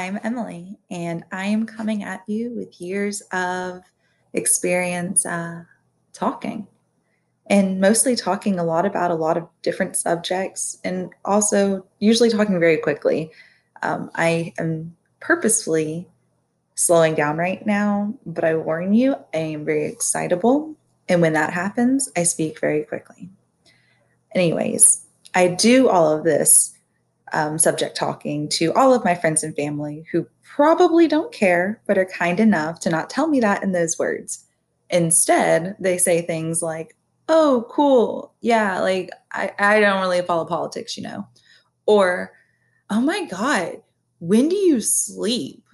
[0.00, 3.82] I'm Emily, and I am coming at you with years of
[4.32, 5.64] experience uh,
[6.14, 6.66] talking
[7.48, 12.58] and mostly talking a lot about a lot of different subjects and also usually talking
[12.58, 13.30] very quickly.
[13.82, 16.08] Um, I am purposefully
[16.76, 20.76] slowing down right now, but I warn you, I am very excitable.
[21.10, 23.28] And when that happens, I speak very quickly.
[24.34, 26.74] Anyways, I do all of this
[27.32, 31.98] um, subject talking to all of my friends and family who probably don't care, but
[31.98, 34.44] are kind enough to not tell me that in those words.
[34.90, 36.96] Instead, they say things like,
[37.28, 38.34] oh, cool.
[38.40, 41.26] Yeah, like I, I don't really follow politics, you know.
[41.86, 42.32] Or,
[42.90, 43.82] oh my God,
[44.18, 45.64] when do you sleep?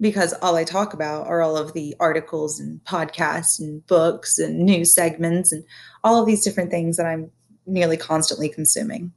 [0.00, 4.58] Because all I talk about are all of the articles and podcasts and books and
[4.58, 5.64] news segments and
[6.04, 7.30] all of these different things that I'm
[7.66, 9.12] nearly constantly consuming.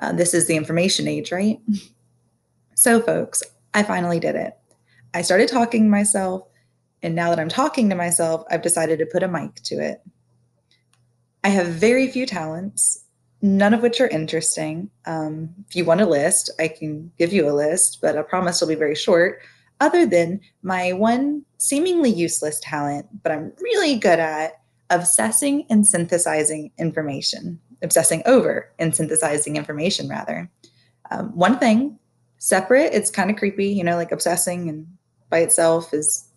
[0.00, 1.60] Uh, this is the information age, right?
[2.76, 3.42] So, folks,
[3.74, 4.54] I finally did it.
[5.12, 6.48] I started talking to myself,
[7.02, 10.00] and now that I'm talking to myself, I've decided to put a mic to it.
[11.44, 13.04] I have very few talents,
[13.42, 14.88] none of which are interesting.
[15.04, 18.62] Um, if you want a list, I can give you a list, but I promise
[18.62, 19.42] it'll be very short.
[19.80, 26.70] Other than my one seemingly useless talent, but I'm really good at obsessing and synthesizing
[26.78, 30.50] information obsessing over and synthesizing information rather.
[31.10, 31.98] Um, one thing
[32.38, 34.86] separate, it's kind of creepy, you know, like obsessing and
[35.28, 36.28] by itself is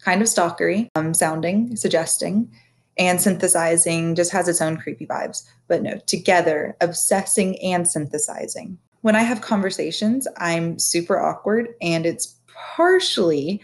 [0.00, 2.50] kind of stalkery um, sounding, suggesting,
[2.98, 5.46] and synthesizing just has its own creepy vibes.
[5.68, 8.78] But no, together, obsessing and synthesizing.
[9.02, 12.36] When I have conversations, I'm super awkward, and it's
[12.76, 13.62] partially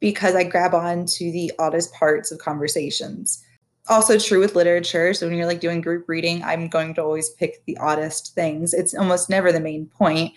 [0.00, 3.44] because I grab on to the oddest parts of conversations
[3.88, 5.14] also true with literature.
[5.14, 8.74] So when you're like doing group reading, I'm going to always pick the oddest things.
[8.74, 10.32] It's almost never the main point.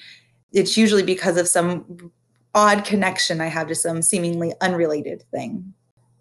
[0.53, 2.11] It's usually because of some
[2.53, 5.73] odd connection I have to some seemingly unrelated thing.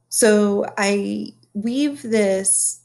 [0.09, 2.81] So I weave this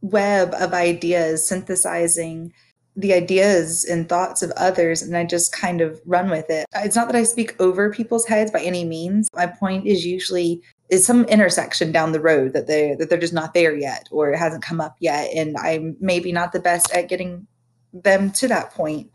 [0.00, 2.52] web of ideas, synthesizing
[2.96, 6.66] the ideas and thoughts of others, and I just kind of run with it.
[6.76, 9.28] It's not that I speak over people's heads by any means.
[9.34, 13.32] My point is usually is some intersection down the road that they that they're just
[13.32, 16.90] not there yet or it hasn't come up yet and i'm maybe not the best
[16.92, 17.46] at getting
[17.92, 19.10] them to that point.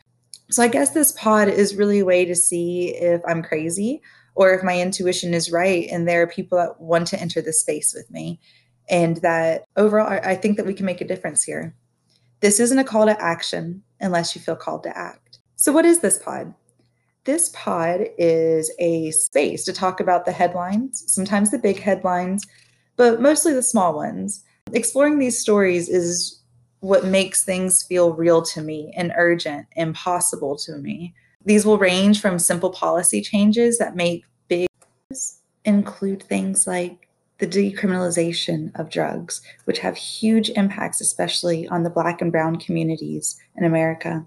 [0.50, 4.02] So i guess this pod is really a way to see if i'm crazy
[4.36, 7.54] or if my intuition is right and there are people that want to enter the
[7.54, 8.40] space with me
[8.90, 11.76] and that overall i think that we can make a difference here.
[12.42, 15.40] This isn't a call to action unless you feel called to act.
[15.58, 16.54] So what is this pod
[17.26, 22.46] this pod is a space to talk about the headlines, sometimes the big headlines,
[22.96, 24.44] but mostly the small ones.
[24.74, 26.42] Exploring these stories is
[26.80, 31.14] what makes things feel real to me and urgent and possible to me.
[31.46, 34.68] These will range from simple policy changes that make big
[35.66, 37.08] include things like
[37.40, 43.40] the decriminalization of drugs, which have huge impacts, especially on the Black and Brown communities
[43.56, 44.26] in America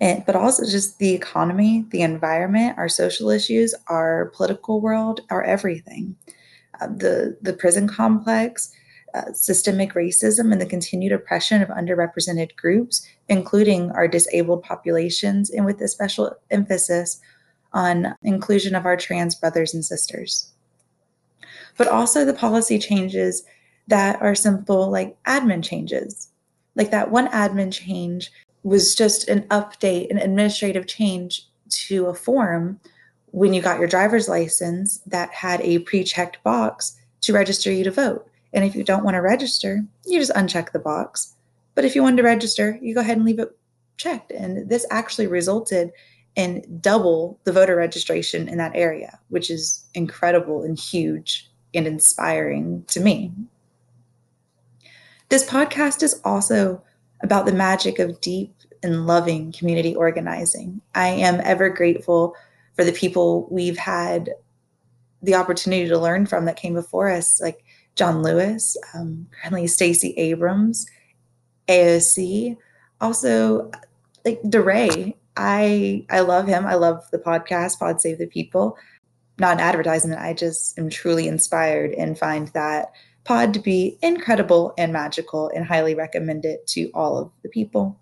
[0.00, 5.42] and, but also just the economy, the environment, our social issues, our political world, our
[5.42, 6.16] everything.
[6.80, 8.72] Uh, the the prison complex,
[9.14, 15.64] uh, systemic racism, and the continued oppression of underrepresented groups, including our disabled populations, and
[15.64, 17.20] with a special emphasis
[17.72, 20.50] on inclusion of our trans brothers and sisters.
[21.76, 23.44] But also the policy changes
[23.86, 26.28] that are simple, like admin changes,
[26.74, 28.32] like that one admin change
[28.64, 32.80] was just an update, an administrative change to a form
[33.26, 37.84] when you got your driver's license that had a pre checked box to register you
[37.84, 38.28] to vote.
[38.52, 41.34] And if you don't want to register, you just uncheck the box.
[41.74, 43.56] But if you want to register, you go ahead and leave it
[43.96, 44.30] checked.
[44.30, 45.92] And this actually resulted
[46.36, 52.84] in double the voter registration in that area, which is incredible and huge and inspiring
[52.88, 53.32] to me.
[55.28, 56.82] This podcast is also
[57.24, 60.80] about the magic of deep and loving community organizing.
[60.94, 62.36] I am ever grateful
[62.76, 64.30] for the people we've had
[65.22, 67.64] the opportunity to learn from that came before us, like
[67.96, 70.86] John Lewis, um, currently Stacey Abrams,
[71.66, 72.56] AOC,
[73.00, 73.70] also
[74.24, 75.16] like DeRay.
[75.36, 76.66] I I love him.
[76.66, 78.76] I love the podcast Pod Save the People.
[79.38, 80.20] Not an advertisement.
[80.20, 82.92] I just am truly inspired and find that
[83.24, 87.98] pod to be incredible and magical and highly recommend it to all of the people.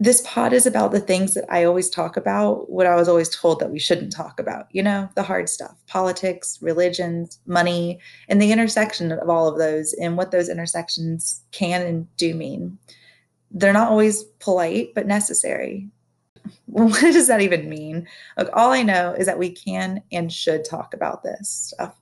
[0.00, 3.28] This pod is about the things that I always talk about, what I was always
[3.28, 8.42] told that we shouldn't talk about, you know, the hard stuff politics, religions, money, and
[8.42, 12.78] the intersection of all of those and what those intersections can and do mean.
[13.52, 15.88] They're not always polite, but necessary.
[16.66, 18.08] what does that even mean?
[18.36, 21.94] Look, all I know is that we can and should talk about this stuff.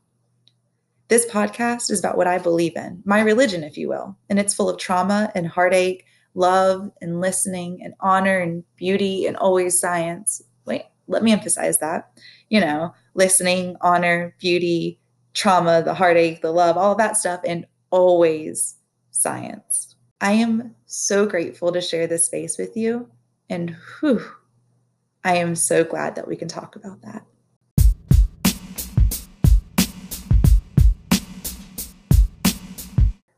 [1.11, 4.55] This podcast is about what I believe in, my religion, if you will, and it's
[4.55, 10.41] full of trauma and heartache, love and listening and honor and beauty and always science.
[10.67, 12.13] Wait, let me emphasize that.
[12.49, 15.01] You know, listening, honor, beauty,
[15.35, 18.77] trauma, the heartache, the love, all that stuff, and always
[19.11, 19.97] science.
[20.21, 23.09] I am so grateful to share this space with you.
[23.49, 24.23] And whew,
[25.25, 27.27] I am so glad that we can talk about that.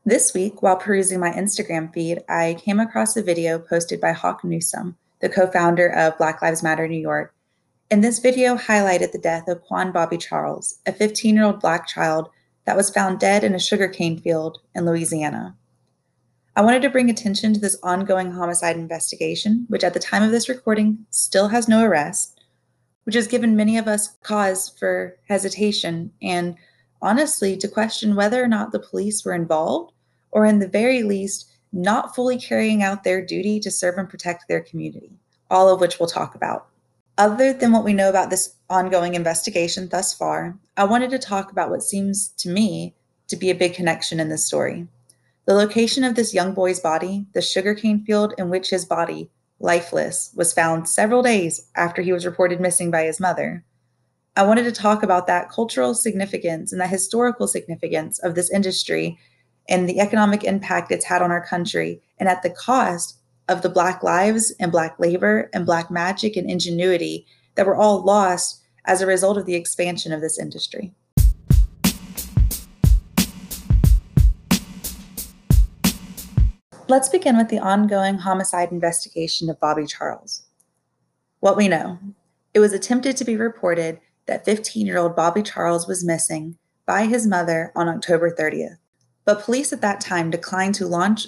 [0.05, 4.43] This week, while perusing my Instagram feed, I came across a video posted by Hawk
[4.43, 7.33] Newsom, the co founder of Black Lives Matter New York.
[7.89, 11.87] And this video highlighted the death of Quawan Bobby Charles, a 15 year old Black
[11.87, 12.29] child
[12.65, 15.55] that was found dead in a sugarcane field in Louisiana.
[16.57, 20.31] I wanted to bring attention to this ongoing homicide investigation, which at the time of
[20.31, 22.43] this recording still has no arrest,
[23.05, 26.57] which has given many of us cause for hesitation and
[27.03, 29.93] honestly to question whether or not the police were involved
[30.31, 34.47] or, in the very least, not fully carrying out their duty to serve and protect
[34.47, 35.11] their community,
[35.51, 36.67] all of which we'll talk about.
[37.17, 41.51] Other than what we know about this ongoing investigation thus far, I wanted to talk
[41.51, 42.95] about what seems to me
[43.27, 44.87] to be a big connection in this story.
[45.45, 49.29] The location of this young boy's body, the sugarcane field in which his body,
[49.59, 53.63] lifeless, was found several days after he was reported missing by his mother.
[54.35, 59.19] I wanted to talk about that cultural significance and the historical significance of this industry
[59.69, 63.69] and the economic impact it's had on our country, and at the cost of the
[63.69, 69.01] Black lives and Black labor and Black magic and ingenuity that were all lost as
[69.01, 70.91] a result of the expansion of this industry.
[76.87, 80.47] Let's begin with the ongoing homicide investigation of Bobby Charles.
[81.39, 81.99] What we know
[82.53, 87.05] it was attempted to be reported that 15 year old Bobby Charles was missing by
[87.05, 88.77] his mother on October 30th.
[89.25, 91.27] But police at that time declined to launch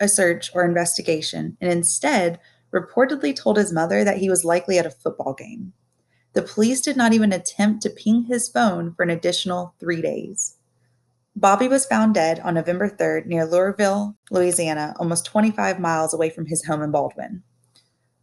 [0.00, 2.40] a search or investigation and instead
[2.72, 5.72] reportedly told his mother that he was likely at a football game.
[6.32, 10.56] The police did not even attempt to ping his phone for an additional three days.
[11.34, 16.46] Bobby was found dead on November 3rd near Loreauville, Louisiana, almost 25 miles away from
[16.46, 17.42] his home in Baldwin.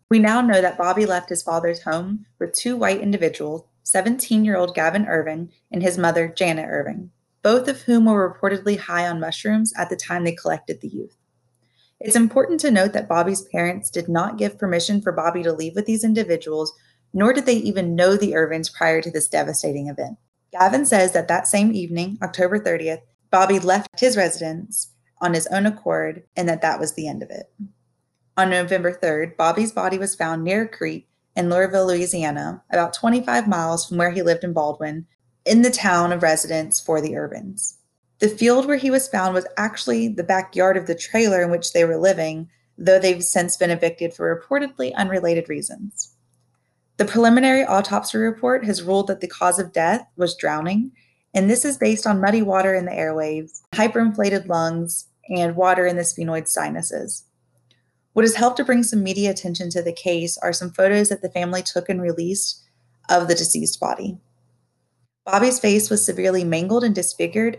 [0.10, 4.56] We now know that Bobby left his father's home with two white individuals 17 year
[4.56, 9.20] old Gavin Irvin and his mother, Janet Irving, both of whom were reportedly high on
[9.20, 11.18] mushrooms at the time they collected the youth.
[12.00, 15.76] It's important to note that Bobby's parents did not give permission for Bobby to leave
[15.76, 16.74] with these individuals,
[17.14, 20.18] nor did they even know the Irvins prior to this devastating event.
[20.52, 23.02] Gavin says that that same evening, October 30th,
[23.32, 24.92] Bobby left his residence
[25.22, 27.52] on his own accord and that that was the end of it.
[28.36, 33.48] On November 3rd, Bobby's body was found near a creek in Loreauville, Louisiana, about 25
[33.48, 35.06] miles from where he lived in Baldwin,
[35.46, 37.78] in the town of residence for the Irvins.
[38.20, 41.74] The field where he was found was actually the backyard of the trailer in which
[41.74, 46.14] they were living, though they've since been evicted for reportedly unrelated reasons.
[46.98, 50.92] The preliminary autopsy report has ruled that the cause of death was drowning,
[51.34, 55.98] and this is based on muddy water in the airways, hyperinflated lungs, and water in
[55.98, 57.24] the sphenoid sinuses.
[58.14, 61.24] What has helped to bring some media attention to the case are some photos that
[61.24, 62.64] the family took and released
[63.10, 64.20] of the deceased body.
[65.26, 67.58] Bobby's face was severely mangled and disfigured,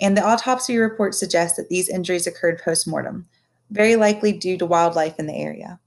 [0.00, 3.28] and the autopsy report suggests that these injuries occurred post mortem,
[3.70, 5.78] very likely due to wildlife in the area.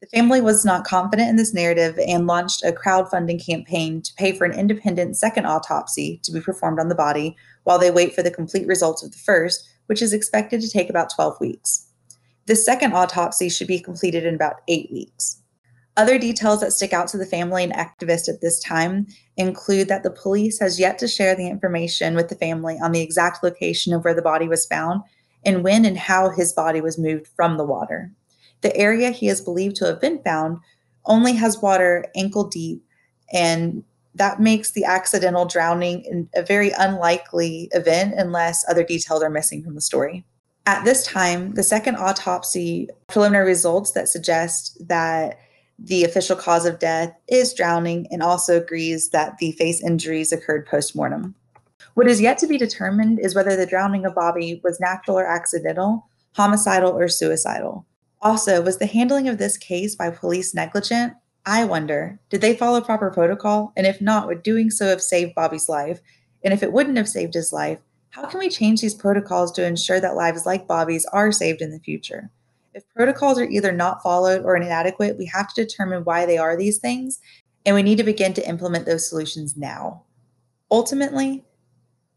[0.00, 4.30] The family was not confident in this narrative and launched a crowdfunding campaign to pay
[4.30, 8.22] for an independent second autopsy to be performed on the body while they wait for
[8.22, 11.86] the complete results of the first, which is expected to take about 12 weeks.
[12.46, 15.42] The second autopsy should be completed in about eight weeks.
[15.96, 20.02] Other details that stick out to the family and activists at this time include that
[20.02, 23.94] the police has yet to share the information with the family on the exact location
[23.94, 25.02] of where the body was found
[25.44, 28.12] and when and how his body was moved from the water.
[28.60, 30.58] The area he is believed to have been found
[31.06, 32.84] only has water ankle deep,
[33.32, 33.82] and
[34.14, 39.74] that makes the accidental drowning a very unlikely event unless other details are missing from
[39.74, 40.24] the story.
[40.66, 45.38] At this time, the second autopsy preliminary results that suggest that
[45.78, 50.66] the official cause of death is drowning and also agrees that the face injuries occurred
[50.66, 51.36] post mortem.
[51.94, 55.26] What is yet to be determined is whether the drowning of Bobby was natural or
[55.26, 57.86] accidental, homicidal or suicidal.
[58.20, 61.12] Also, was the handling of this case by police negligent?
[61.44, 63.72] I wonder, did they follow proper protocol?
[63.76, 66.00] And if not, would doing so have saved Bobby's life?
[66.42, 67.78] And if it wouldn't have saved his life,
[68.16, 71.70] how can we change these protocols to ensure that lives like Bobby's are saved in
[71.70, 72.30] the future?
[72.72, 76.56] If protocols are either not followed or inadequate, we have to determine why they are
[76.56, 77.20] these things,
[77.66, 80.04] and we need to begin to implement those solutions now.
[80.70, 81.44] Ultimately,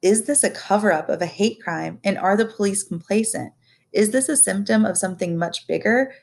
[0.02, 3.52] is this a cover up of a hate crime, and are the police complacent?
[3.92, 6.14] Is this a symptom of something much bigger?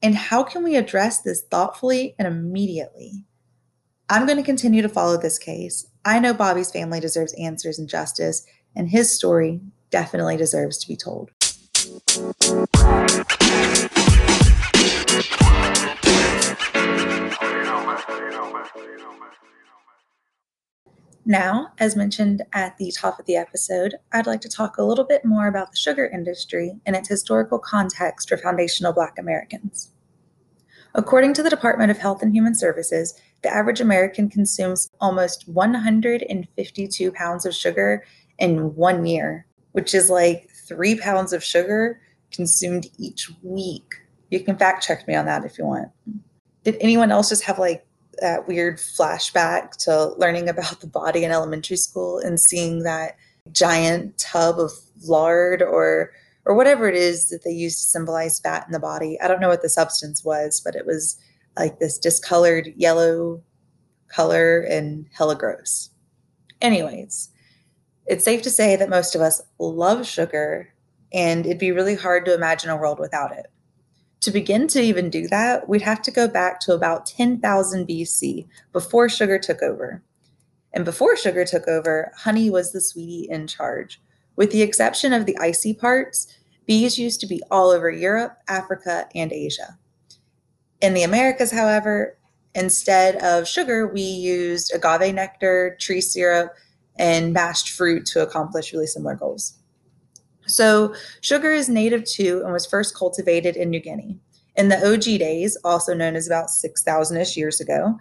[0.00, 3.26] And how can we address this thoughtfully and immediately?
[4.08, 5.86] I'm going to continue to follow this case.
[6.06, 9.60] I know Bobby's family deserves answers and justice, and his story
[9.90, 11.30] definitely deserves to be told.
[21.26, 25.04] Now, as mentioned at the top of the episode, I'd like to talk a little
[25.04, 29.90] bit more about the sugar industry and its historical context for foundational Black Americans.
[30.94, 37.12] According to the Department of Health and Human Services, the average American consumes almost 152
[37.12, 38.04] pounds of sugar
[38.40, 42.00] in one year, which is like three pounds of sugar
[42.32, 43.94] consumed each week.
[44.30, 45.88] You can fact check me on that if you want.
[46.64, 47.86] Did anyone else just have like
[48.20, 53.16] that weird flashback to learning about the body in elementary school and seeing that
[53.52, 54.72] giant tub of
[55.04, 56.12] lard or
[56.46, 59.18] or whatever it is that they use to symbolize fat in the body.
[59.20, 61.18] I don't know what the substance was, but it was
[61.56, 63.42] like this discolored yellow
[64.08, 65.90] color and hella gross.
[66.60, 67.29] Anyways,
[68.10, 70.74] it's safe to say that most of us love sugar,
[71.12, 73.46] and it'd be really hard to imagine a world without it.
[74.22, 78.48] To begin to even do that, we'd have to go back to about 10,000 BC
[78.72, 80.02] before sugar took over.
[80.72, 84.02] And before sugar took over, honey was the sweetie in charge.
[84.34, 86.36] With the exception of the icy parts,
[86.66, 89.78] bees used to be all over Europe, Africa, and Asia.
[90.80, 92.18] In the Americas, however,
[92.56, 96.56] instead of sugar, we used agave nectar, tree syrup,
[96.96, 99.54] and mashed fruit to accomplish really similar goals.
[100.46, 104.18] So, sugar is native to and was first cultivated in New Guinea.
[104.56, 107.98] In the OG days, also known as about 6,000 ish years ago,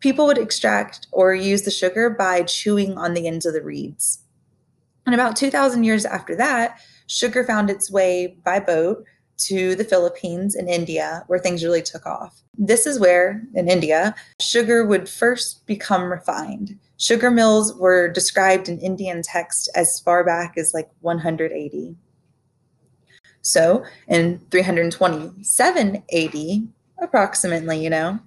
[0.00, 4.20] people would extract or use the sugar by chewing on the ends of the reeds.
[5.06, 9.04] And about 2,000 years after that, sugar found its way by boat
[9.38, 12.42] to the Philippines and India, where things really took off.
[12.58, 16.78] This is where, in India, sugar would first become refined.
[16.98, 21.96] Sugar mills were described in Indian text as far back as like 180.
[23.42, 28.18] So, in 327 AD, approximately, you know,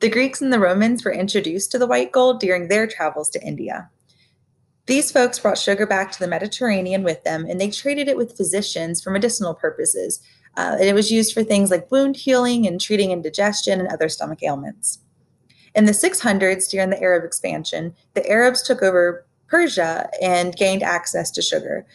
[0.00, 3.42] the Greeks and the Romans were introduced to the white gold during their travels to
[3.42, 3.90] India.
[4.86, 8.36] These folks brought sugar back to the Mediterranean with them and they traded it with
[8.36, 10.20] physicians for medicinal purposes.
[10.56, 14.08] Uh, and it was used for things like wound healing and treating indigestion and other
[14.08, 14.98] stomach ailments.
[15.74, 21.30] In the 600s, during the Arab expansion, the Arabs took over Persia and gained access
[21.32, 21.86] to sugar.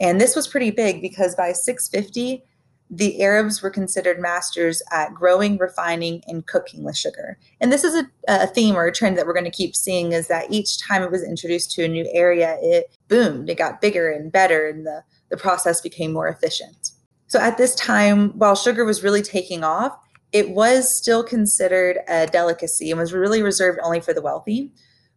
[0.00, 2.44] And this was pretty big because by 650,
[2.90, 7.38] the Arabs were considered masters at growing, refining, and cooking with sugar.
[7.60, 10.12] And this is a, a theme or a trend that we're going to keep seeing
[10.12, 13.82] is that each time it was introduced to a new area, it boomed, it got
[13.82, 16.92] bigger and better, and the, the process became more efficient.
[17.26, 19.98] So at this time, while sugar was really taking off,
[20.32, 24.72] it was still considered a delicacy and was really reserved only for the wealthy.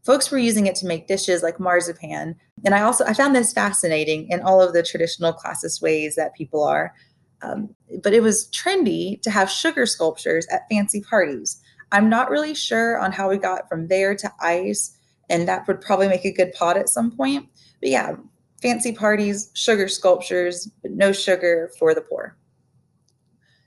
[0.05, 2.35] Folks were using it to make dishes like marzipan.
[2.65, 6.33] And I also I found this fascinating in all of the traditional classist ways that
[6.33, 6.93] people are.
[7.41, 11.61] Um, but it was trendy to have sugar sculptures at fancy parties.
[11.91, 14.97] I'm not really sure on how we got from there to ice,
[15.29, 17.47] and that would probably make a good pot at some point.
[17.81, 18.15] But yeah,
[18.61, 22.37] fancy parties, sugar sculptures, but no sugar for the poor.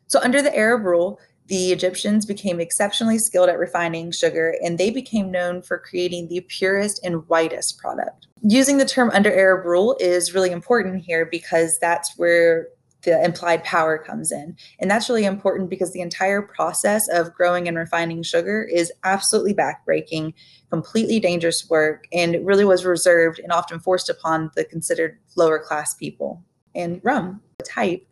[0.06, 4.90] So, under the Arab rule, the Egyptians became exceptionally skilled at refining sugar and they
[4.90, 8.26] became known for creating the purest and whitest product.
[8.42, 12.68] Using the term under Arab rule is really important here because that's where
[13.04, 14.56] the implied power comes in.
[14.80, 19.54] And that's really important because the entire process of growing and refining sugar is absolutely
[19.54, 20.32] backbreaking,
[20.70, 25.58] completely dangerous work, and it really was reserved and often forced upon the considered lower
[25.58, 26.42] class people.
[26.74, 28.06] And rum, a type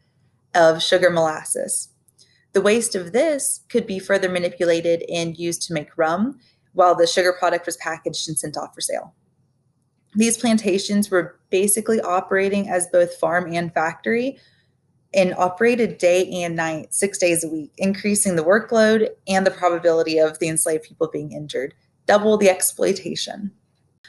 [0.55, 1.89] of sugar molasses.
[2.53, 6.39] The waste of this could be further manipulated and used to make rum,
[6.75, 9.15] while the sugar product was packaged and sent off for sale.
[10.15, 14.39] These plantations were basically operating as both farm and factory
[15.15, 20.19] and operated day and night, six days a week, increasing the workload and the probability
[20.19, 21.75] of the enslaved people being injured,
[22.07, 23.51] double the exploitation.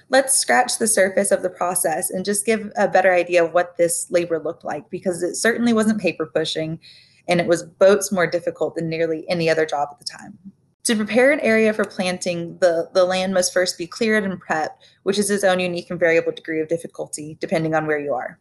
[0.09, 3.77] Let's scratch the surface of the process and just give a better idea of what
[3.77, 6.79] this labor looked like because it certainly wasn't paper pushing
[7.27, 10.37] and it was boats more difficult than nearly any other job at the time.
[10.83, 14.75] To prepare an area for planting, the, the land must first be cleared and prepped,
[15.03, 18.37] which is its own unique and variable degree of difficulty depending on where you are.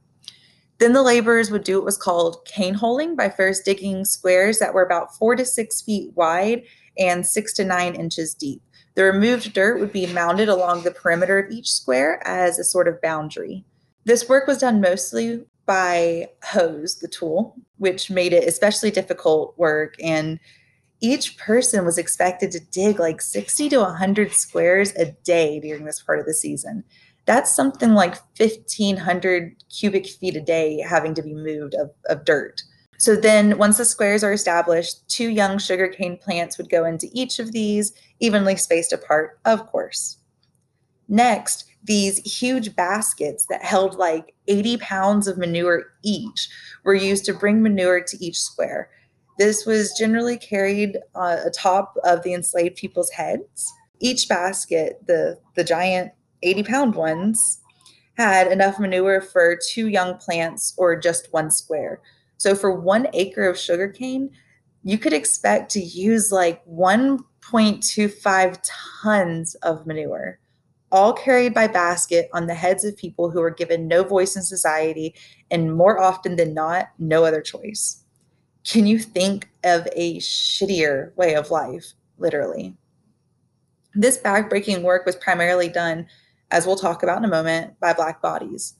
[0.78, 4.74] Then the laborers would do what was called cane holing by first digging squares that
[4.74, 6.64] were about four to six feet wide
[6.98, 8.60] and six to nine inches deep.
[8.96, 12.88] The removed dirt would be mounded along the perimeter of each square as a sort
[12.88, 13.64] of boundary.
[14.04, 19.94] This work was done mostly by Hoes, the tool, which made it especially difficult work.
[20.02, 20.40] And
[21.00, 26.00] each person was expected to dig like 60 to 100 squares a day during this
[26.00, 26.84] part of the season.
[27.24, 32.62] That's something like 1,500 cubic feet a day having to be moved of, of dirt.
[32.98, 37.40] So then, once the squares are established, two young sugarcane plants would go into each
[37.40, 40.18] of these, evenly spaced apart, of course.
[41.08, 46.48] Next, these huge baskets that held like 80 pounds of manure each
[46.84, 48.88] were used to bring manure to each square.
[49.38, 53.72] This was generally carried uh, atop of the enslaved people's heads.
[54.00, 56.12] Each basket, the, the giant
[56.42, 57.60] 80 pound ones,
[58.16, 62.00] had enough manure for two young plants or just one square.
[62.36, 64.30] So for one acre of sugarcane,
[64.84, 68.58] you could expect to use like 1.25
[69.02, 70.38] tons of manure
[70.92, 74.42] all carried by basket on the heads of people who were given no voice in
[74.42, 75.14] society
[75.50, 78.04] and more often than not, no other choice.
[78.64, 82.76] Can you think of a shittier way of life, literally?
[83.94, 86.06] This backbreaking work was primarily done,
[86.50, 88.74] as we'll talk about in a moment, by Black bodies.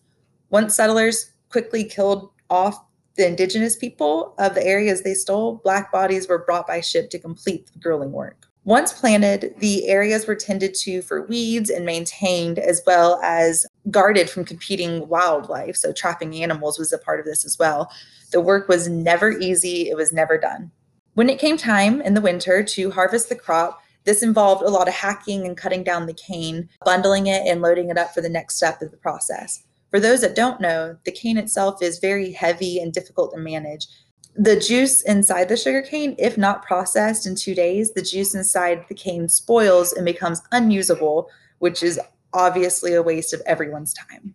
[0.51, 2.85] Once settlers quickly killed off
[3.17, 7.19] the indigenous people of the areas they stole, Black bodies were brought by ship to
[7.19, 8.47] complete the grueling work.
[8.65, 14.31] Once planted, the areas were tended to for weeds and maintained, as well as guarded
[14.31, 15.77] from competing wildlife.
[15.77, 17.91] So, trapping animals was a part of this as well.
[18.31, 20.71] The work was never easy, it was never done.
[21.15, 24.89] When it came time in the winter to harvest the crop, this involved a lot
[24.89, 28.29] of hacking and cutting down the cane, bundling it, and loading it up for the
[28.29, 29.65] next step of the process.
[29.91, 33.87] For those that don't know, the cane itself is very heavy and difficult to manage
[34.35, 38.85] the juice inside the sugar cane, if not processed in two days, the juice inside
[38.89, 41.29] the cane spoils and becomes unusable,
[41.59, 42.01] which is
[42.33, 44.35] obviously a waste of everyone's time.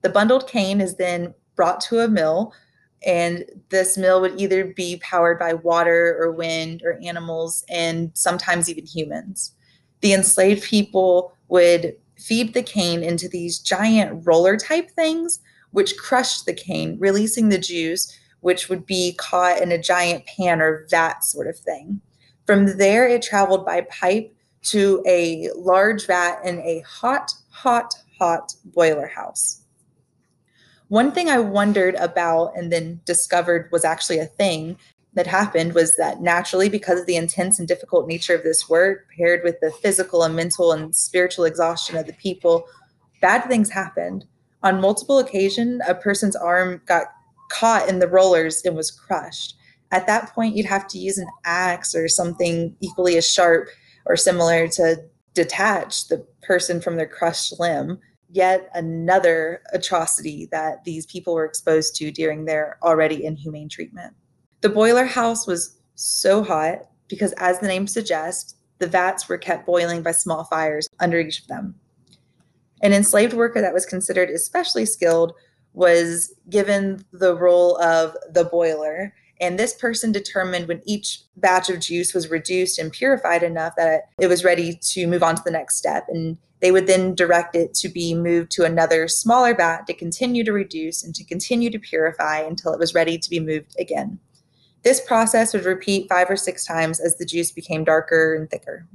[0.00, 2.54] The bundled cane is then brought to a mill,
[3.04, 8.70] and this mill would either be powered by water or wind or animals, and sometimes
[8.70, 9.52] even humans.
[10.00, 15.40] The enslaved people would feed the cane into these giant roller type things,
[15.72, 20.62] which crushed the cane, releasing the juice which would be caught in a giant pan
[20.62, 22.00] or vat sort of thing.
[22.46, 24.32] From there, it traveled by pipe
[24.66, 29.62] to a large vat in a hot, hot, hot boiler house.
[30.86, 34.78] One thing I wondered about and then discovered was actually a thing
[35.14, 39.08] that happened was that naturally, because of the intense and difficult nature of this work,
[39.16, 42.68] paired with the physical and mental and spiritual exhaustion of the people,
[43.20, 44.24] bad things happened.
[44.62, 47.06] On multiple occasions, a person's arm got
[47.48, 49.56] caught in the rollers and was crushed.
[49.92, 53.68] At that point, you'd have to use an axe or something equally as sharp
[54.06, 55.02] or similar to
[55.34, 57.98] detach the person from their crushed limb.
[58.28, 64.14] Yet another atrocity that these people were exposed to during their already inhumane treatment.
[64.62, 69.66] The boiler house was so hot because, as the name suggests, the vats were kept
[69.66, 71.76] boiling by small fires under each of them.
[72.82, 75.32] An enslaved worker that was considered especially skilled
[75.76, 79.14] was given the role of the boiler.
[79.40, 84.08] And this person determined when each batch of juice was reduced and purified enough that
[84.18, 86.06] it was ready to move on to the next step.
[86.08, 90.42] And they would then direct it to be moved to another smaller vat to continue
[90.44, 94.18] to reduce and to continue to purify until it was ready to be moved again.
[94.82, 98.86] This process would repeat five or six times as the juice became darker and thicker.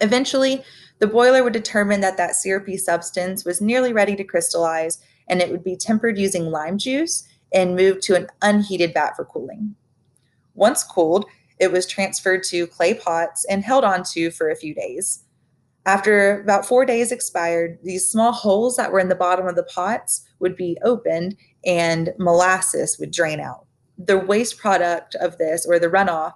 [0.00, 0.64] Eventually,
[0.98, 5.50] the boiler would determine that that syrupy substance was nearly ready to crystallize and it
[5.50, 9.74] would be tempered using lime juice and moved to an unheated vat for cooling.
[10.54, 11.26] Once cooled,
[11.58, 15.24] it was transferred to clay pots and held onto for a few days.
[15.86, 19.62] After about four days expired, these small holes that were in the bottom of the
[19.62, 23.66] pots would be opened and molasses would drain out.
[23.96, 26.34] The waste product of this, or the runoff,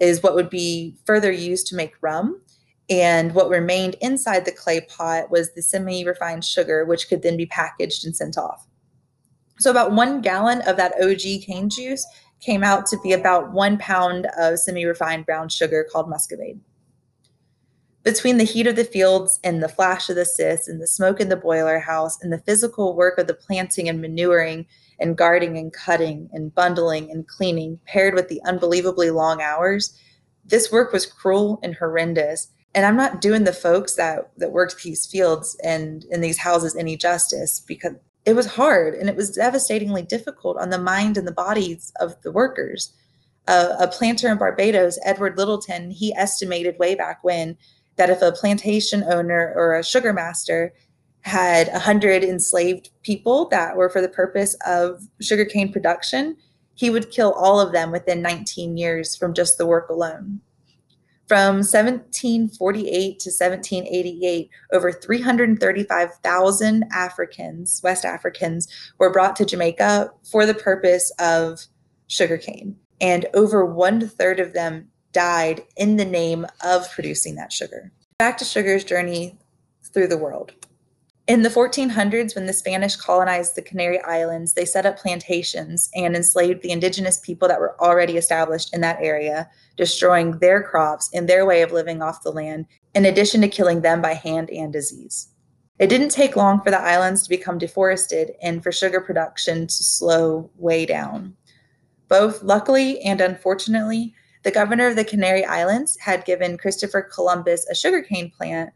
[0.00, 2.42] is what would be further used to make rum
[2.90, 7.36] and what remained inside the clay pot was the semi refined sugar, which could then
[7.36, 8.66] be packaged and sent off.
[9.58, 12.06] So, about one gallon of that OG cane juice
[12.40, 16.58] came out to be about one pound of semi refined brown sugar called muscovado.
[18.02, 21.20] Between the heat of the fields and the flash of the scythes and the smoke
[21.20, 24.66] in the boiler house and the physical work of the planting and manuring
[24.98, 29.96] and guarding and cutting and bundling and cleaning, paired with the unbelievably long hours,
[30.44, 34.82] this work was cruel and horrendous and i'm not doing the folks that that worked
[34.82, 39.30] these fields and in these houses any justice because it was hard and it was
[39.30, 42.92] devastatingly difficult on the mind and the bodies of the workers.
[43.48, 47.56] Uh, a planter in Barbados, Edward Littleton, he estimated way back when
[47.96, 50.72] that if a plantation owner or a sugar master
[51.22, 56.36] had 100 enslaved people that were for the purpose of sugarcane production,
[56.74, 60.40] he would kill all of them within 19 years from just the work alone.
[61.28, 70.54] From 1748 to 1788, over 335,000 Africans, West Africans, were brought to Jamaica for the
[70.54, 71.66] purpose of
[72.08, 72.76] sugarcane.
[73.00, 77.92] And over one third of them died in the name of producing that sugar.
[78.18, 79.38] Back to sugar's journey
[79.92, 80.52] through the world.
[81.28, 86.16] In the 1400s, when the Spanish colonized the Canary Islands, they set up plantations and
[86.16, 91.28] enslaved the indigenous people that were already established in that area, destroying their crops and
[91.28, 94.72] their way of living off the land, in addition to killing them by hand and
[94.72, 95.28] disease.
[95.78, 99.72] It didn't take long for the islands to become deforested and for sugar production to
[99.72, 101.36] slow way down.
[102.08, 107.76] Both luckily and unfortunately, the governor of the Canary Islands had given Christopher Columbus a
[107.76, 108.72] sugarcane plant,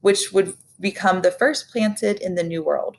[0.00, 2.96] which would become the first planted in the New World.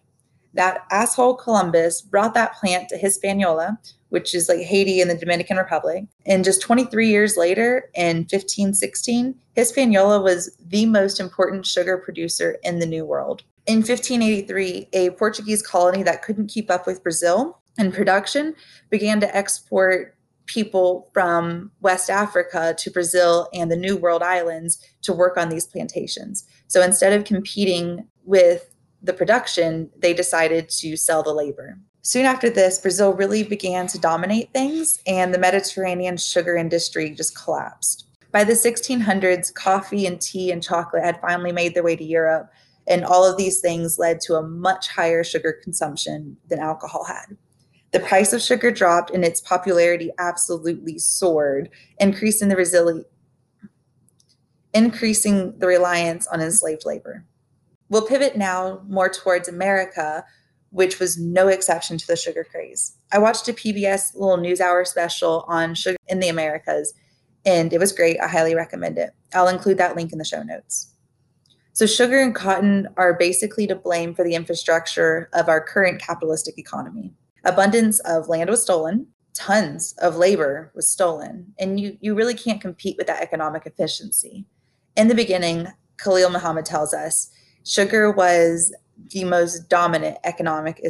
[0.53, 3.77] That asshole Columbus brought that plant to Hispaniola,
[4.09, 6.05] which is like Haiti and the Dominican Republic.
[6.25, 12.79] And just 23 years later, in 1516, Hispaniola was the most important sugar producer in
[12.79, 13.43] the New World.
[13.67, 18.55] In 1583, a Portuguese colony that couldn't keep up with Brazil in production
[18.89, 20.14] began to export
[20.45, 25.65] people from West Africa to Brazil and the New World Islands to work on these
[25.65, 26.47] plantations.
[26.67, 31.77] So instead of competing with the production, they decided to sell the labor.
[32.01, 37.35] Soon after this, Brazil really began to dominate things, and the Mediterranean sugar industry just
[37.35, 38.05] collapsed.
[38.31, 42.51] By the 1600s, coffee and tea and chocolate had finally made their way to Europe,
[42.87, 47.37] and all of these things led to a much higher sugar consumption than alcohol had.
[47.95, 53.05] The price of sugar dropped and its popularity absolutely soared, increasing the
[54.73, 57.23] increasing the reliance on enslaved labor.
[57.87, 60.25] We'll pivot now more towards America,
[60.71, 62.97] which was no exception to the sugar craze.
[63.13, 66.93] I watched a PBS little news hour special on sugar in the Americas,
[67.45, 68.19] and it was great.
[68.19, 69.11] I highly recommend it.
[69.33, 70.91] I'll include that link in the show notes.
[71.71, 76.57] So, sugar and cotton are basically to blame for the infrastructure of our current capitalistic
[76.57, 77.13] economy
[77.45, 79.07] abundance of land was stolen.
[79.33, 81.53] Tons of labor was stolen.
[81.59, 84.45] And you you really can't compete with that economic efficiency.
[84.95, 87.31] In the beginning khalil muhammad tells us
[87.63, 88.73] sugar was
[89.11, 90.81] the most dominant economic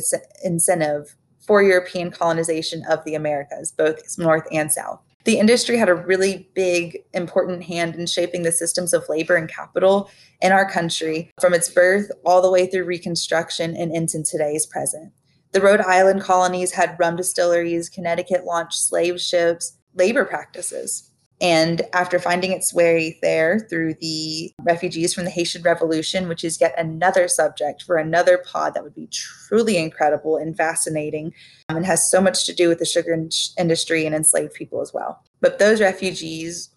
[0.44, 5.00] incentive for european colonization of the americas both north and south.
[5.26, 9.50] The industry had a really big important hand in shaping the systems of labor and
[9.50, 14.68] capital in our country from its birth all the way through reconstruction and into today's
[14.68, 15.12] present
[15.56, 21.10] the Rhode Island colonies had rum distilleries, Connecticut launched slave ships, labor practices.
[21.40, 26.60] And after finding its way there through the refugees from the Haitian Revolution, which is
[26.60, 31.34] yet another subject for another pod that would be truly incredible and fascinating
[31.70, 33.18] um, and has so much to do with the sugar
[33.58, 35.24] industry and enslaved people as well.
[35.40, 36.70] But those refugees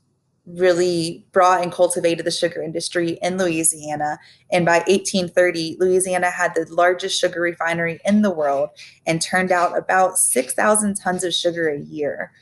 [0.54, 4.18] really brought and cultivated the sugar industry in Louisiana.
[4.50, 8.70] And by 1830, Louisiana had the largest sugar refinery in the world
[9.06, 12.32] and turned out about 6,000 tons of sugar a year.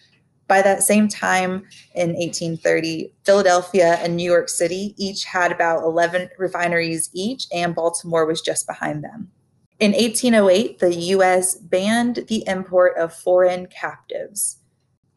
[0.48, 1.64] By that same time
[1.94, 8.26] in 1830, Philadelphia and New York City each had about 11 refineries each, and Baltimore
[8.26, 9.32] was just behind them.
[9.80, 14.58] In 1808, the US banned the import of foreign captives.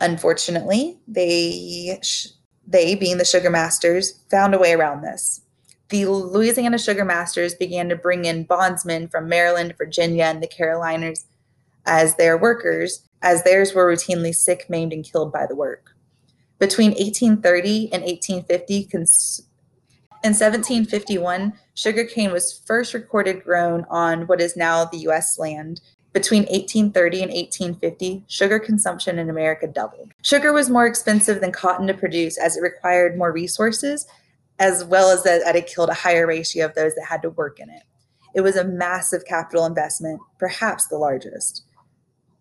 [0.02, 2.30] Unfortunately, they sh-
[2.70, 5.42] they, being the sugar masters, found a way around this.
[5.90, 11.26] The Louisiana sugar masters began to bring in bondsmen from Maryland, Virginia, and the Carolinas
[11.86, 15.96] as their workers, as theirs were routinely sick, maimed, and killed by the work.
[16.60, 19.42] Between 1830 and 1850, cons-
[20.22, 25.40] in 1751, sugarcane was first recorded grown on what is now the U.S.
[25.40, 25.82] land
[26.14, 30.12] between 1830 and 1850, sugar consumption in America doubled.
[30.24, 34.08] Sugar was more expensive than cotton to produce as it required more resources,
[34.58, 37.60] as well as that it killed a higher ratio of those that had to work
[37.60, 37.84] in it.
[38.34, 41.64] It was a massive capital investment, perhaps the largest.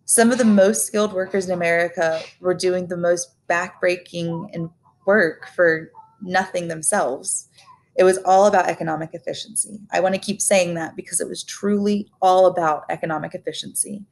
[0.05, 4.69] Some of the most skilled workers in America were doing the most backbreaking and
[5.05, 7.47] work for nothing themselves.
[7.95, 9.79] It was all about economic efficiency.
[9.91, 14.03] I want to keep saying that because it was truly all about economic efficiency.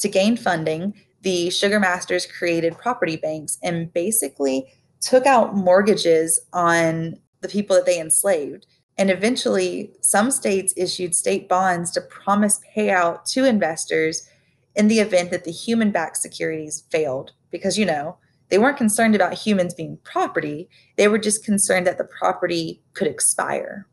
[0.00, 4.66] To gain funding, the Sugar Masters created property banks and basically
[5.00, 8.66] took out mortgages on the people that they enslaved.
[8.98, 14.28] And eventually, some states issued state bonds to promise payout to investors
[14.76, 17.32] in the event that the human backed securities failed.
[17.50, 18.18] Because, you know,
[18.50, 23.06] they weren't concerned about humans being property, they were just concerned that the property could
[23.06, 23.86] expire.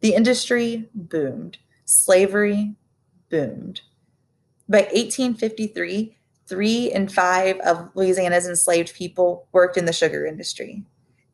[0.00, 2.74] The industry boomed, slavery
[3.30, 3.82] boomed.
[4.68, 10.84] By 1853, three in five of Louisiana's enslaved people worked in the sugar industry.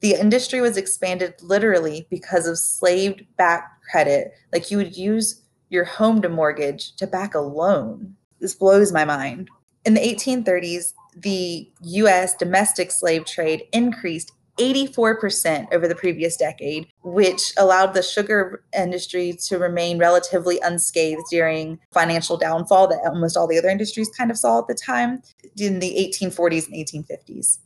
[0.01, 5.85] The industry was expanded literally because of slave backed credit, like you would use your
[5.85, 8.15] home to mortgage to back a loan.
[8.41, 9.49] This blows my mind.
[9.85, 17.53] In the 1830s, the US domestic slave trade increased 84% over the previous decade, which
[17.59, 23.59] allowed the sugar industry to remain relatively unscathed during financial downfall that almost all the
[23.59, 25.23] other industries kind of saw at the time
[25.59, 27.59] in the 1840s and 1850s.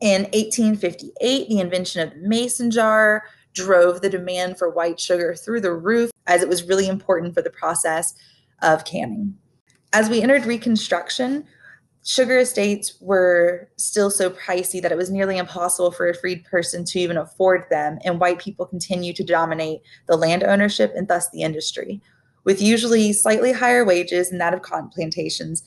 [0.00, 3.24] In 1858, the invention of the mason jar
[3.54, 7.42] drove the demand for white sugar through the roof as it was really important for
[7.42, 8.14] the process
[8.62, 9.36] of canning.
[9.92, 11.44] As we entered Reconstruction,
[12.04, 16.84] sugar estates were still so pricey that it was nearly impossible for a freed person
[16.84, 21.30] to even afford them, and white people continued to dominate the land ownership and thus
[21.30, 22.00] the industry.
[22.44, 25.62] With usually slightly higher wages than that of cotton plantations,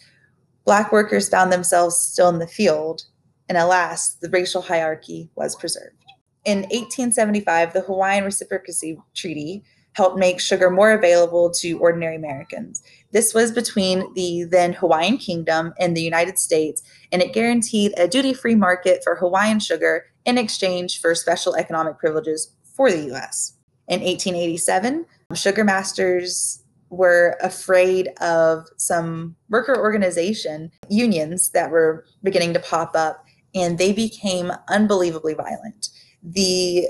[0.66, 3.06] black workers found themselves still in the field,
[3.48, 5.96] and alas, the racial hierarchy was preserved.
[6.44, 9.64] In 1875, the Hawaiian Reciprocity Treaty
[9.96, 12.84] helped make sugar more available to ordinary Americans.
[13.12, 18.08] This was between the then Hawaiian Kingdom and the United States, and it guaranteed a
[18.08, 23.54] duty free market for Hawaiian sugar in exchange for special economic privileges for the US.
[23.88, 32.60] In 1887, sugar masters were afraid of some worker organization unions that were beginning to
[32.60, 35.90] pop up, and they became unbelievably violent.
[36.22, 36.90] The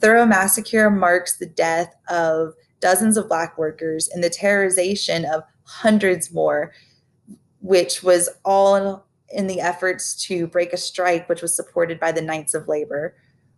[0.00, 6.32] Thibodaux massacre marks the death of dozens of Black workers and the terrorization of hundreds
[6.32, 6.72] more,
[7.60, 12.20] which was all in the efforts to break a strike, which was supported by the
[12.20, 13.14] Knights of Labor.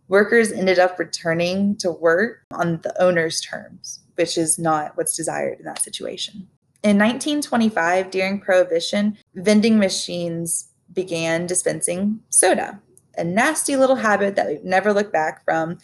[0.07, 5.59] Workers ended up returning to work on the owner's terms, which is not what's desired
[5.59, 6.47] in that situation.
[6.83, 12.79] In 1925, during Prohibition, vending machines began dispensing soda,
[13.17, 15.79] a nasty little habit that we've never looked back from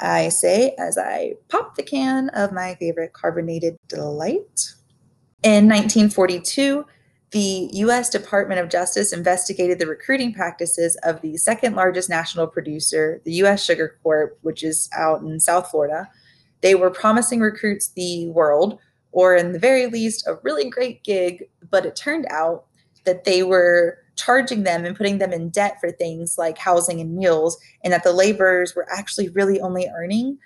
[0.00, 4.72] I say as I pop the can of my favorite carbonated delight.
[5.42, 6.84] In 1942,
[7.30, 13.20] the US Department of Justice investigated the recruiting practices of the second largest national producer,
[13.24, 16.08] the US Sugar Corp, which is out in South Florida.
[16.60, 18.78] They were promising recruits the world,
[19.12, 22.64] or in the very least, a really great gig, but it turned out
[23.04, 27.16] that they were charging them and putting them in debt for things like housing and
[27.16, 30.38] meals, and that the laborers were actually really only earning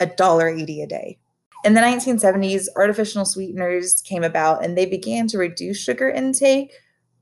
[0.00, 1.18] a dollar eighty a day.
[1.64, 6.72] In the 1970s, artificial sweeteners came about and they began to reduce sugar intake,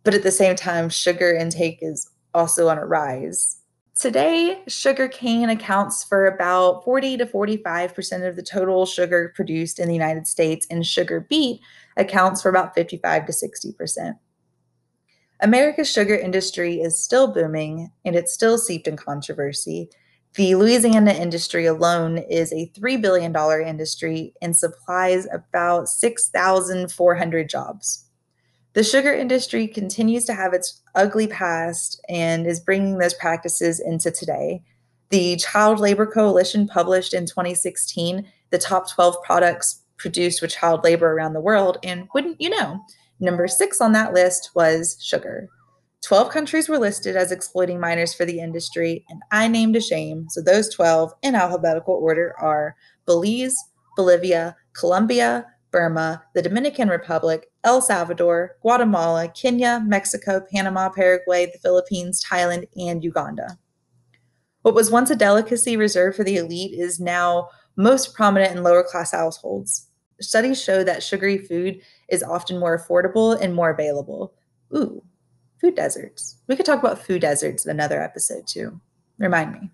[0.05, 3.57] but at the same time, sugar intake is also on a rise.
[3.99, 9.89] Today, sugar cane accounts for about 40 to 45% of the total sugar produced in
[9.89, 11.63] the United States, and sugar beet
[11.97, 14.19] accounts for about 55 to 60%.
[15.41, 19.89] America's sugar industry is still booming and it's still seeped in controversy.
[20.35, 23.35] The Louisiana industry alone is a $3 billion
[23.67, 28.05] industry and supplies about 6,400 jobs.
[28.73, 34.11] The sugar industry continues to have its ugly past and is bringing those practices into
[34.11, 34.63] today.
[35.09, 41.13] The Child Labor Coalition published in 2016 the top 12 products produced with child labor
[41.13, 42.85] around the world, and wouldn't you know,
[43.21, 45.49] Number six on that list was sugar.
[46.05, 50.27] 12 countries were listed as exploiting minors for the industry, and I named a shame.
[50.29, 52.77] So those 12 in alphabetical order are
[53.07, 53.57] Belize,
[53.97, 62.25] Bolivia, Colombia, Burma, the Dominican Republic, El Salvador, Guatemala, Kenya, Mexico, Panama, Paraguay, the Philippines,
[62.25, 63.59] Thailand, and Uganda.
[64.63, 68.83] What was once a delicacy reserved for the elite is now most prominent in lower
[68.83, 69.89] class households.
[70.21, 74.35] Studies show that sugary food is often more affordable and more available.
[74.75, 75.03] Ooh,
[75.61, 76.39] food deserts.
[76.47, 78.81] We could talk about food deserts in another episode too.
[79.19, 79.71] Remind me.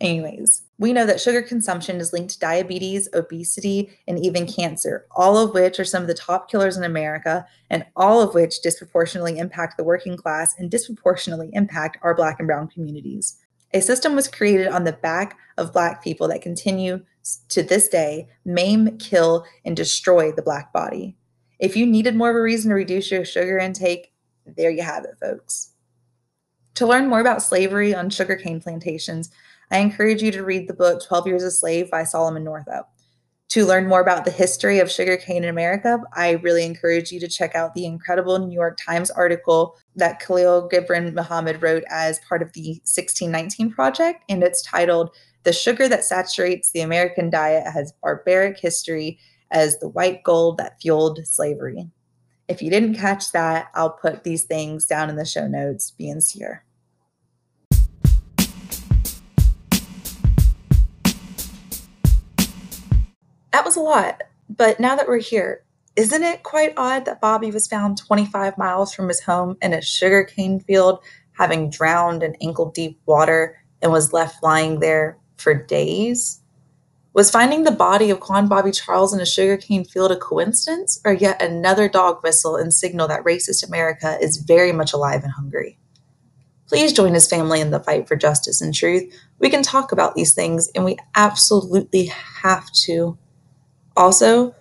[0.00, 5.38] Anyways, we know that sugar consumption is linked to diabetes, obesity, and even cancer, all
[5.38, 9.38] of which are some of the top killers in America, and all of which disproportionately
[9.38, 13.36] impact the working class and disproportionately impact our Black and Brown communities.
[13.74, 17.04] A system was created on the back of Black people that continue
[17.48, 21.16] to this day maim, kill, and destroy the Black body.
[21.58, 24.12] If you needed more of a reason to reduce your sugar intake,
[24.46, 25.72] there you have it, folks.
[26.74, 29.30] To learn more about slavery on sugarcane plantations,
[29.72, 32.93] I encourage you to read the book 12 Years a Slave by Solomon Northup.
[33.54, 37.28] To learn more about the history of sugarcane in America, I really encourage you to
[37.28, 42.42] check out the incredible New York Times article that Khalil Gibran Muhammad wrote as part
[42.42, 45.14] of the 1619 Project, and it's titled
[45.44, 49.20] The Sugar That Saturates the American Diet Has Barbaric History
[49.52, 51.88] as the White Gold That Fueled Slavery.
[52.48, 55.92] If you didn't catch that, I'll put these things down in the show notes.
[55.92, 56.64] Be sincere.
[63.54, 65.62] That was a lot, but now that we're here,
[65.94, 69.80] isn't it quite odd that Bobby was found 25 miles from his home in a
[69.80, 70.98] sugarcane field,
[71.34, 76.40] having drowned in ankle deep water, and was left lying there for days?
[77.12, 81.12] Was finding the body of Quawan Bobby Charles in a sugarcane field a coincidence, or
[81.12, 85.78] yet another dog whistle and signal that racist America is very much alive and hungry?
[86.66, 89.14] Please join his family in the fight for justice and truth.
[89.38, 92.06] We can talk about these things, and we absolutely
[92.42, 93.16] have to.
[93.96, 94.54] Also,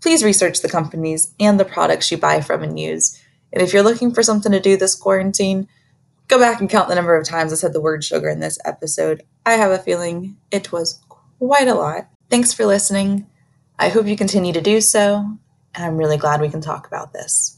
[0.00, 3.20] please research the companies and the products you buy from and use.
[3.52, 5.68] And if you're looking for something to do this quarantine,
[6.28, 8.58] go back and count the number of times I said the word sugar in this
[8.64, 9.22] episode.
[9.44, 11.00] I have a feeling it was
[11.38, 12.08] quite a lot.
[12.30, 13.26] Thanks for listening.
[13.78, 15.38] I hope you continue to do so,
[15.74, 17.57] and I'm really glad we can talk about this.